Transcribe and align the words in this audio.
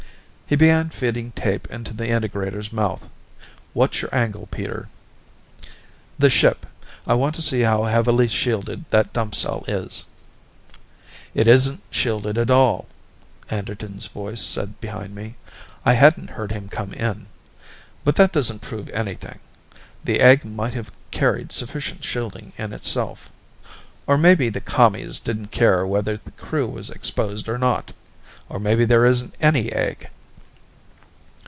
He 0.51 0.57
began 0.57 0.89
feeding 0.89 1.31
tape 1.31 1.65
into 1.69 1.93
the 1.93 2.07
integrator's 2.07 2.73
mouth. 2.73 3.07
"What's 3.71 4.01
your 4.01 4.13
angle, 4.13 4.47
Peter?" 4.47 4.89
"The 6.19 6.29
ship. 6.29 6.65
I 7.07 7.13
want 7.13 7.35
to 7.35 7.41
see 7.41 7.61
how 7.61 7.85
heavily 7.85 8.27
shielded 8.27 8.83
that 8.89 9.13
dump 9.13 9.33
cell 9.33 9.63
is." 9.69 10.07
"It 11.33 11.47
isn't 11.47 11.81
shielded 11.89 12.37
at 12.37 12.49
all," 12.51 12.89
Anderton's 13.49 14.07
voice 14.07 14.41
said 14.43 14.81
behind 14.81 15.15
me. 15.15 15.35
I 15.85 15.93
hadn't 15.93 16.31
heard 16.31 16.51
him 16.51 16.67
come 16.67 16.91
in. 16.95 17.27
"But 18.03 18.17
that 18.17 18.33
doesn't 18.33 18.59
prove 18.61 18.89
anything. 18.89 19.39
The 20.03 20.19
egg 20.19 20.43
might 20.43 20.73
have 20.73 20.91
carried 21.11 21.53
sufficient 21.53 22.03
shielding 22.03 22.51
in 22.57 22.73
itself. 22.73 23.31
Or 24.05 24.17
maybe 24.17 24.49
the 24.49 24.59
Commies 24.59 25.21
didn't 25.21 25.51
care 25.51 25.87
whether 25.87 26.17
the 26.17 26.31
crew 26.31 26.67
was 26.67 26.89
exposed 26.89 27.47
or 27.47 27.57
not. 27.57 27.93
Or 28.49 28.59
maybe 28.59 28.83
there 28.83 29.05
isn't 29.05 29.33
any 29.39 29.71
egg." 29.71 30.09